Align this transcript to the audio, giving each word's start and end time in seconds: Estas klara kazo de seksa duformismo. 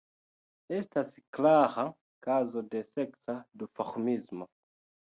Estas 0.77 1.11
klara 1.39 1.85
kazo 2.29 2.67
de 2.73 2.85
seksa 2.97 3.39
duformismo. 3.65 4.55